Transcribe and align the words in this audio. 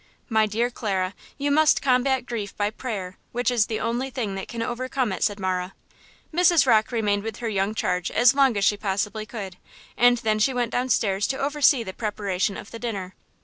"My 0.29 0.47
dear 0.47 0.71
Clara, 0.71 1.13
you 1.37 1.51
must 1.51 1.83
combat 1.83 2.25
grief 2.25 2.57
by 2.57 2.71
prayer, 2.71 3.19
which 3.33 3.51
is 3.51 3.67
the 3.67 3.79
only 3.79 4.09
thing 4.09 4.33
that 4.33 4.47
can 4.47 4.63
overcome 4.63 5.11
it," 5.11 5.23
said 5.23 5.39
Marah. 5.39 5.75
Mrs. 6.33 6.65
Rocke 6.65 6.91
remained 6.91 7.21
with 7.21 7.35
her 7.37 7.47
young 7.47 7.75
charge 7.75 8.09
as 8.09 8.33
long 8.33 8.57
as 8.57 8.65
she 8.65 8.77
possibly 8.77 9.27
could, 9.27 9.57
and 9.95 10.17
then 10.17 10.39
she 10.39 10.55
went 10.55 10.71
down 10.71 10.89
stairs 10.89 11.27
to 11.27 11.37
oversee 11.37 11.83
the 11.83 11.93
preparation 11.93 12.57
of 12.57 12.71
the 12.71 12.79
dinner. 12.79 13.13